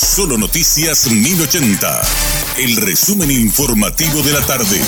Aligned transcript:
Solo 0.00 0.38
Noticias 0.38 1.10
1080. 1.10 2.02
El 2.58 2.76
resumen 2.76 3.32
informativo 3.32 4.22
de 4.22 4.32
la 4.32 4.40
tarde. 4.46 4.80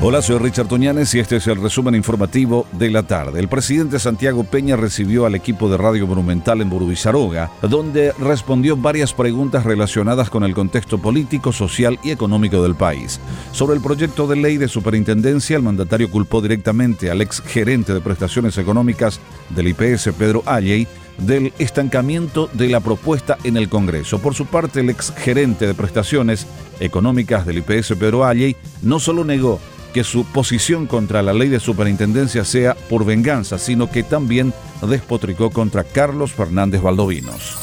Hola, 0.00 0.22
soy 0.22 0.38
Richard 0.38 0.68
Toñanes 0.68 1.14
y 1.14 1.20
este 1.20 1.36
es 1.36 1.46
el 1.48 1.60
resumen 1.60 1.94
informativo 1.94 2.66
de 2.72 2.90
la 2.90 3.02
tarde. 3.02 3.40
El 3.40 3.48
presidente 3.48 3.98
Santiago 3.98 4.44
Peña 4.44 4.76
recibió 4.76 5.26
al 5.26 5.34
equipo 5.34 5.68
de 5.68 5.76
Radio 5.76 6.06
Monumental 6.06 6.62
en 6.62 6.70
Burubizaroga, 6.70 7.50
donde 7.60 8.12
respondió 8.18 8.74
varias 8.74 9.12
preguntas 9.12 9.64
relacionadas 9.64 10.30
con 10.30 10.42
el 10.42 10.54
contexto 10.54 10.96
político, 10.96 11.52
social 11.52 12.00
y 12.02 12.10
económico 12.10 12.62
del 12.62 12.74
país. 12.74 13.20
Sobre 13.52 13.76
el 13.76 13.82
proyecto 13.82 14.26
de 14.26 14.36
ley 14.36 14.56
de 14.56 14.66
superintendencia, 14.66 15.56
el 15.58 15.62
mandatario 15.62 16.10
culpó 16.10 16.40
directamente 16.40 17.10
al 17.10 17.20
ex 17.20 17.42
gerente 17.42 17.92
de 17.92 18.00
prestaciones 18.00 18.56
económicas 18.56 19.20
del 19.50 19.68
IPS, 19.68 20.08
Pedro 20.18 20.42
Alley, 20.46 20.88
del 21.18 21.52
estancamiento 21.58 22.48
de 22.52 22.68
la 22.68 22.80
propuesta 22.80 23.38
en 23.44 23.56
el 23.56 23.68
Congreso. 23.68 24.18
Por 24.18 24.34
su 24.34 24.46
parte, 24.46 24.80
el 24.80 24.90
ex 24.90 25.12
gerente 25.16 25.66
de 25.66 25.74
prestaciones 25.74 26.46
económicas 26.80 27.46
del 27.46 27.58
IPS, 27.58 27.94
Pedro 27.98 28.24
Alley, 28.24 28.56
no 28.82 28.98
solo 28.98 29.24
negó 29.24 29.60
que 29.92 30.04
su 30.04 30.24
posición 30.24 30.86
contra 30.86 31.22
la 31.22 31.34
ley 31.34 31.48
de 31.48 31.60
superintendencia 31.60 32.44
sea 32.44 32.74
por 32.88 33.04
venganza, 33.04 33.58
sino 33.58 33.90
que 33.90 34.02
también 34.02 34.52
despotricó 34.88 35.50
contra 35.50 35.84
Carlos 35.84 36.32
Fernández 36.32 36.80
Valdovinos. 36.80 37.56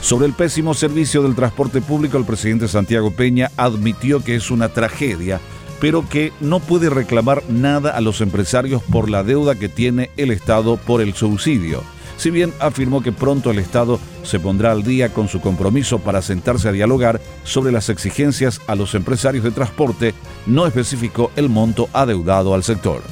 Sobre 0.00 0.26
el 0.26 0.34
pésimo 0.34 0.74
servicio 0.74 1.22
del 1.22 1.34
transporte 1.34 1.80
público, 1.80 2.18
el 2.18 2.24
presidente 2.24 2.68
Santiago 2.68 3.10
Peña 3.10 3.50
admitió 3.56 4.22
que 4.22 4.34
es 4.34 4.50
una 4.50 4.68
tragedia, 4.68 5.40
pero 5.80 6.06
que 6.06 6.32
no 6.40 6.60
puede 6.60 6.90
reclamar 6.90 7.42
nada 7.48 7.90
a 7.90 8.00
los 8.00 8.20
empresarios 8.20 8.82
por 8.82 9.08
la 9.08 9.22
deuda 9.22 9.54
que 9.54 9.68
tiene 9.68 10.10
el 10.16 10.30
Estado 10.30 10.76
por 10.76 11.00
el 11.00 11.14
subsidio 11.14 11.82
si 12.16 12.30
bien 12.30 12.52
afirmó 12.60 13.02
que 13.02 13.12
pronto 13.12 13.50
el 13.50 13.58
Estado 13.58 13.98
se 14.22 14.40
pondrá 14.40 14.72
al 14.72 14.82
día 14.82 15.12
con 15.12 15.28
su 15.28 15.40
compromiso 15.40 15.98
para 15.98 16.22
sentarse 16.22 16.68
a 16.68 16.72
dialogar 16.72 17.20
sobre 17.44 17.72
las 17.72 17.88
exigencias 17.88 18.60
a 18.66 18.74
los 18.74 18.94
empresarios 18.94 19.44
de 19.44 19.50
transporte, 19.50 20.14
no 20.46 20.66
especificó 20.66 21.30
el 21.36 21.48
monto 21.48 21.88
adeudado 21.92 22.54
al 22.54 22.62
sector. 22.62 23.02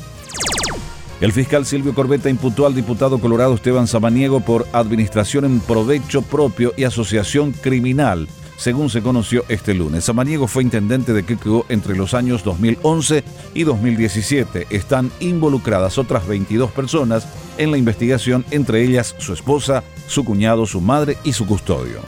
El 1.20 1.32
fiscal 1.32 1.64
Silvio 1.64 1.94
Corbeta 1.94 2.28
imputó 2.28 2.66
al 2.66 2.74
diputado 2.74 3.18
colorado 3.18 3.54
Esteban 3.54 3.86
Samaniego 3.86 4.40
por 4.40 4.66
administración 4.72 5.44
en 5.44 5.60
provecho 5.60 6.22
propio 6.22 6.72
y 6.76 6.84
asociación 6.84 7.52
criminal 7.52 8.26
según 8.62 8.90
se 8.90 9.02
conoció 9.02 9.44
este 9.48 9.74
lunes. 9.74 10.04
Samaniego 10.04 10.46
fue 10.46 10.62
intendente 10.62 11.12
de 11.12 11.24
Quequegó 11.24 11.66
entre 11.68 11.96
los 11.96 12.14
años 12.14 12.44
2011 12.44 13.24
y 13.54 13.64
2017. 13.64 14.68
Están 14.70 15.10
involucradas 15.18 15.98
otras 15.98 16.28
22 16.28 16.70
personas 16.70 17.26
en 17.58 17.72
la 17.72 17.78
investigación, 17.78 18.44
entre 18.52 18.84
ellas 18.84 19.16
su 19.18 19.32
esposa, 19.32 19.82
su 20.06 20.24
cuñado, 20.24 20.64
su 20.66 20.80
madre 20.80 21.18
y 21.24 21.32
su 21.32 21.44
custodio. 21.44 22.02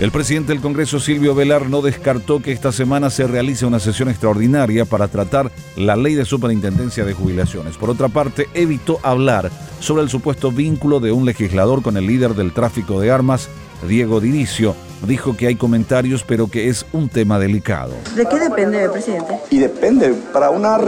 El 0.00 0.10
presidente 0.10 0.52
del 0.52 0.60
Congreso, 0.60 0.98
Silvio 0.98 1.36
Velar, 1.36 1.70
no 1.70 1.82
descartó 1.82 2.42
que 2.42 2.50
esta 2.50 2.72
semana 2.72 3.08
se 3.08 3.28
realice 3.28 3.64
una 3.64 3.78
sesión 3.78 4.08
extraordinaria 4.08 4.86
para 4.86 5.06
tratar 5.06 5.52
la 5.76 5.94
ley 5.94 6.14
de 6.14 6.24
superintendencia 6.24 7.04
de 7.04 7.14
jubilaciones. 7.14 7.76
Por 7.76 7.90
otra 7.90 8.08
parte, 8.08 8.48
evitó 8.54 8.98
hablar 9.04 9.52
sobre 9.78 10.02
el 10.02 10.10
supuesto 10.10 10.50
vínculo 10.50 10.98
de 10.98 11.12
un 11.12 11.24
legislador 11.24 11.80
con 11.80 11.96
el 11.96 12.08
líder 12.08 12.34
del 12.34 12.52
tráfico 12.52 13.00
de 13.00 13.12
armas, 13.12 13.48
Diego 13.86 14.20
Diricio, 14.20 14.74
dijo 15.02 15.36
que 15.36 15.46
hay 15.46 15.56
comentarios, 15.56 16.24
pero 16.26 16.48
que 16.48 16.68
es 16.68 16.86
un 16.92 17.08
tema 17.08 17.38
delicado. 17.38 17.94
¿De 18.14 18.26
qué 18.26 18.38
depende, 18.38 18.88
presidente? 18.88 19.40
Y 19.50 19.58
depende, 19.58 20.14
para 20.32 20.50
una, 20.50 20.78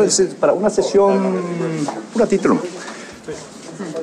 para 0.40 0.52
una 0.52 0.70
sesión, 0.70 1.36
un 2.14 2.28
título, 2.28 2.58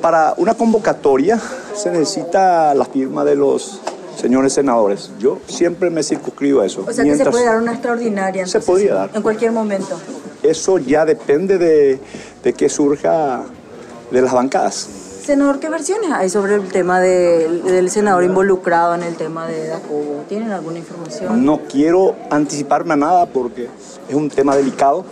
para 0.00 0.34
una 0.36 0.54
convocatoria 0.54 1.40
se 1.74 1.90
necesita 1.90 2.74
la 2.74 2.84
firma 2.84 3.24
de 3.24 3.36
los 3.36 3.80
señores 4.16 4.52
senadores. 4.52 5.10
Yo 5.18 5.38
siempre 5.46 5.90
me 5.90 6.02
circunscribo 6.02 6.60
a 6.60 6.66
eso. 6.66 6.84
O 6.86 6.92
sea 6.92 7.04
que 7.04 7.16
se 7.16 7.26
puede 7.26 7.44
dar 7.44 7.60
una 7.60 7.72
extraordinaria. 7.72 8.46
se 8.46 8.60
podría 8.60 8.94
dar. 8.94 9.10
En 9.14 9.22
cualquier 9.22 9.52
momento. 9.52 10.00
Eso 10.42 10.78
ya 10.78 11.04
depende 11.04 11.58
de, 11.58 11.98
de 12.42 12.52
que 12.52 12.68
surja 12.68 13.42
de 14.10 14.22
las 14.22 14.32
bancadas. 14.32 15.05
Senador, 15.26 15.58
¿qué 15.58 15.68
versiones 15.68 16.12
hay 16.12 16.30
sobre 16.30 16.54
el 16.54 16.68
tema 16.68 17.00
del 17.00 17.90
senador 17.90 18.22
involucrado 18.22 18.94
en 18.94 19.02
el 19.02 19.16
tema 19.16 19.48
de 19.48 19.66
Dacobo? 19.66 20.22
¿Tienen 20.28 20.52
alguna 20.52 20.78
información? 20.78 21.44
No 21.44 21.62
quiero 21.68 22.14
anticiparme 22.30 22.92
a 22.92 22.96
nada 22.96 23.26
porque 23.26 23.68
es 24.08 24.14
un 24.14 24.30
tema 24.30 24.54
delicado 24.54 25.04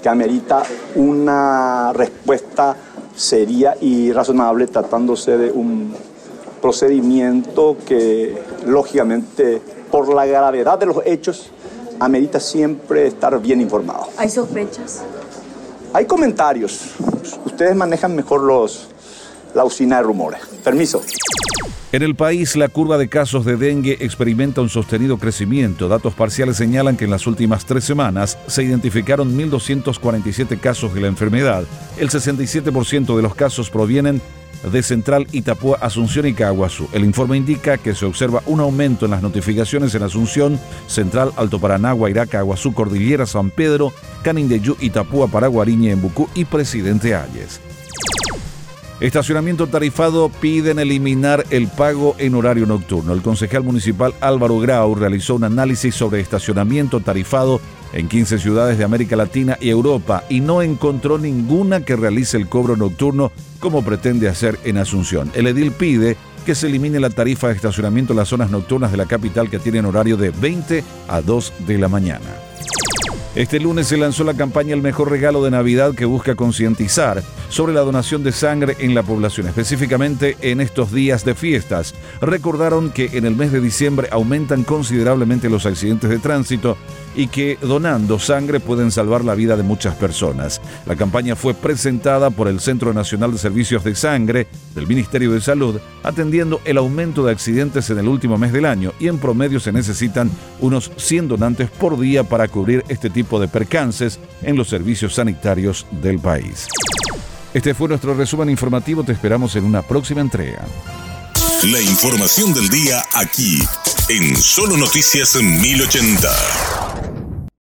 que 0.00 0.08
amerita 0.08 0.62
una 0.94 1.92
respuesta 1.94 2.76
seria 3.16 3.76
y 3.80 4.12
razonable 4.12 4.68
tratándose 4.68 5.36
de 5.36 5.50
un 5.50 5.96
procedimiento 6.62 7.76
que 7.84 8.40
lógicamente 8.64 9.60
por 9.90 10.14
la 10.14 10.26
gravedad 10.26 10.78
de 10.78 10.86
los 10.86 10.98
hechos 11.04 11.50
amerita 11.98 12.38
siempre 12.38 13.08
estar 13.08 13.36
bien 13.40 13.60
informado. 13.60 14.06
¿Hay 14.16 14.30
sospechas? 14.30 15.02
Hay 15.92 16.06
comentarios. 16.06 16.94
Ustedes 17.44 17.74
manejan 17.74 18.14
mejor 18.14 18.42
los, 18.42 18.90
la 19.54 19.64
usina 19.64 19.96
de 19.96 20.02
rumores. 20.02 20.40
Permiso. 20.62 21.02
En 21.92 22.02
el 22.02 22.14
país, 22.14 22.56
la 22.56 22.68
curva 22.68 22.98
de 22.98 23.08
casos 23.08 23.44
de 23.44 23.56
dengue 23.56 23.96
experimenta 24.00 24.60
un 24.60 24.68
sostenido 24.68 25.18
crecimiento. 25.18 25.88
Datos 25.88 26.14
parciales 26.14 26.56
señalan 26.56 26.96
que 26.96 27.04
en 27.04 27.10
las 27.10 27.26
últimas 27.26 27.64
tres 27.64 27.84
semanas 27.84 28.36
se 28.48 28.64
identificaron 28.64 29.38
1.247 29.38 30.58
casos 30.58 30.92
de 30.94 31.00
la 31.00 31.06
enfermedad. 31.06 31.64
El 31.96 32.10
67% 32.10 33.16
de 33.16 33.22
los 33.22 33.34
casos 33.34 33.70
provienen 33.70 34.20
de 34.70 34.82
Central 34.82 35.26
Itapúa, 35.32 35.78
Asunción 35.80 36.26
y 36.26 36.34
Caguazú. 36.34 36.88
El 36.92 37.04
informe 37.04 37.36
indica 37.36 37.78
que 37.78 37.94
se 37.94 38.04
observa 38.04 38.42
un 38.46 38.60
aumento 38.60 39.04
en 39.04 39.12
las 39.12 39.22
notificaciones 39.22 39.94
en 39.94 40.02
Asunción, 40.02 40.58
Central, 40.88 41.32
Alto 41.36 41.60
Paraná, 41.60 41.92
Guairá, 41.92 42.26
Caguazú, 42.26 42.74
Cordillera, 42.74 43.26
San 43.26 43.50
Pedro, 43.50 43.92
Canindeyú, 44.22 44.76
Itapúa, 44.80 45.28
Paraguariña, 45.28 45.92
Embucú 45.92 46.28
y 46.34 46.44
Presidente 46.44 47.14
Ayes. 47.14 47.60
Estacionamiento 48.98 49.66
tarifado 49.66 50.30
piden 50.30 50.78
eliminar 50.78 51.44
el 51.50 51.68
pago 51.68 52.16
en 52.18 52.34
horario 52.34 52.64
nocturno. 52.64 53.12
El 53.12 53.20
concejal 53.20 53.62
municipal 53.62 54.14
Álvaro 54.22 54.58
Grau 54.58 54.94
realizó 54.94 55.34
un 55.34 55.44
análisis 55.44 55.94
sobre 55.94 56.20
estacionamiento 56.20 57.00
tarifado 57.00 57.60
en 57.92 58.08
15 58.08 58.38
ciudades 58.38 58.78
de 58.78 58.84
América 58.84 59.14
Latina 59.14 59.58
y 59.60 59.68
Europa 59.68 60.24
y 60.30 60.40
no 60.40 60.62
encontró 60.62 61.18
ninguna 61.18 61.82
que 61.82 61.94
realice 61.94 62.38
el 62.38 62.48
cobro 62.48 62.74
nocturno 62.74 63.32
como 63.60 63.84
pretende 63.84 64.30
hacer 64.30 64.58
en 64.64 64.78
Asunción. 64.78 65.30
El 65.34 65.46
edil 65.46 65.72
pide 65.72 66.16
que 66.46 66.54
se 66.54 66.66
elimine 66.66 66.98
la 66.98 67.10
tarifa 67.10 67.48
de 67.48 67.54
estacionamiento 67.54 68.14
en 68.14 68.18
las 68.18 68.28
zonas 68.28 68.50
nocturnas 68.50 68.92
de 68.92 68.96
la 68.96 69.06
capital 69.06 69.50
que 69.50 69.58
tienen 69.58 69.84
horario 69.84 70.16
de 70.16 70.30
20 70.30 70.82
a 71.08 71.20
2 71.20 71.52
de 71.66 71.78
la 71.78 71.88
mañana. 71.88 72.24
Este 73.36 73.60
lunes 73.60 73.88
se 73.88 73.98
lanzó 73.98 74.24
la 74.24 74.32
campaña 74.32 74.72
El 74.72 74.80
mejor 74.80 75.10
regalo 75.10 75.44
de 75.44 75.50
Navidad 75.50 75.94
que 75.94 76.06
busca 76.06 76.34
concientizar 76.34 77.22
sobre 77.50 77.74
la 77.74 77.82
donación 77.82 78.24
de 78.24 78.32
sangre 78.32 78.76
en 78.78 78.94
la 78.94 79.02
población, 79.02 79.46
específicamente 79.46 80.38
en 80.40 80.62
estos 80.62 80.90
días 80.90 81.22
de 81.22 81.34
fiestas. 81.34 81.94
Recordaron 82.22 82.90
que 82.90 83.10
en 83.12 83.26
el 83.26 83.36
mes 83.36 83.52
de 83.52 83.60
diciembre 83.60 84.08
aumentan 84.10 84.64
considerablemente 84.64 85.50
los 85.50 85.66
accidentes 85.66 86.08
de 86.08 86.18
tránsito 86.18 86.78
y 87.14 87.28
que 87.28 87.58
donando 87.60 88.18
sangre 88.18 88.60
pueden 88.60 88.90
salvar 88.90 89.24
la 89.24 89.34
vida 89.34 89.56
de 89.56 89.62
muchas 89.62 89.94
personas. 89.96 90.60
La 90.86 90.96
campaña 90.96 91.36
fue 91.36 91.54
presentada 91.54 92.30
por 92.30 92.48
el 92.48 92.60
Centro 92.60 92.92
Nacional 92.92 93.32
de 93.32 93.38
Servicios 93.38 93.84
de 93.84 93.94
Sangre 93.94 94.46
del 94.74 94.86
Ministerio 94.86 95.32
de 95.32 95.40
Salud, 95.40 95.78
atendiendo 96.02 96.60
el 96.64 96.76
aumento 96.78 97.24
de 97.24 97.32
accidentes 97.32 97.88
en 97.90 97.98
el 97.98 98.08
último 98.08 98.38
mes 98.38 98.52
del 98.52 98.66
año 98.66 98.92
y 98.98 99.08
en 99.08 99.18
promedio 99.18 99.60
se 99.60 99.72
necesitan 99.72 100.30
unos 100.60 100.90
100 100.96 101.28
donantes 101.28 101.70
por 101.70 101.98
día 101.98 102.24
para 102.24 102.48
cubrir 102.48 102.84
este 102.88 103.08
de 103.40 103.48
percances 103.48 104.18
en 104.42 104.56
los 104.56 104.68
servicios 104.68 105.14
sanitarios 105.14 105.86
del 105.90 106.18
país. 106.18 106.68
Este 107.52 107.74
fue 107.74 107.88
nuestro 107.88 108.14
resumen 108.14 108.50
informativo, 108.50 109.02
te 109.02 109.12
esperamos 109.12 109.56
en 109.56 109.64
una 109.64 109.82
próxima 109.82 110.20
entrega. 110.20 110.64
La 111.64 111.80
información 111.80 112.54
del 112.54 112.68
día 112.68 113.02
aquí, 113.14 113.66
en 114.08 114.36
Solo 114.36 114.76
Noticias 114.76 115.36
1080. 115.36 116.75